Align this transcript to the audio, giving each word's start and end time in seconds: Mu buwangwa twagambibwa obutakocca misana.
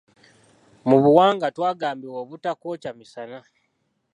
Mu 0.87 0.97
buwangwa 1.03 1.47
twagambibwa 1.55 2.17
obutakocca 2.23 2.89
misana. 2.99 3.39